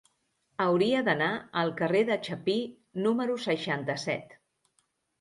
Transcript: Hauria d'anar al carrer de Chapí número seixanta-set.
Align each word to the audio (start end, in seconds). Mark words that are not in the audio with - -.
Hauria 0.63 1.01
d'anar 1.07 1.27
al 1.63 1.71
carrer 1.83 2.03
de 2.09 2.19
Chapí 2.31 2.57
número 3.07 3.39
seixanta-set. 3.49 4.39